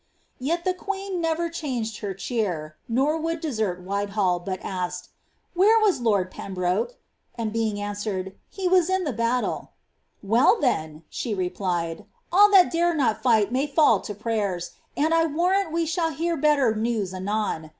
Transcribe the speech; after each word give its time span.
Yet 0.39 0.65
the 0.65 0.73
queen 0.73 1.21
never 1.21 1.47
changed 1.47 1.99
her 1.99 2.15
cheer, 2.15 2.75
nor 2.87 3.19
would 3.19 3.39
desert 3.39 3.81
Whitehall, 3.83 4.39
but 4.39 4.59
asked, 4.65 5.03
•* 5.03 5.09
Where 5.53 5.79
was 5.79 6.01
lord 6.01 6.31
Pembroke?" 6.31 6.95
and 7.37 7.53
being 7.53 7.79
answered, 7.79 8.33
He 8.49 8.67
was 8.67 8.89
in 8.89 9.03
the 9.03 9.13
bftttle," 9.13 9.61
^ 9.61 9.69
Well, 10.23 10.59
then," 10.59 11.03
she 11.07 11.35
replied, 11.35 11.97
^^ 11.99 12.05
all 12.31 12.49
that 12.49 12.71
dare 12.71 12.95
not 12.95 13.21
fight 13.21 13.51
may 13.51 13.67
fall 13.67 13.99
to 14.01 14.15
prayers, 14.15 14.71
and 14.97 15.13
I 15.13 15.27
warrant 15.27 15.71
we 15.71 15.85
shall 15.85 16.09
hear 16.09 16.35
better 16.35 16.73
news 16.73 17.13
anon. 17.13 17.69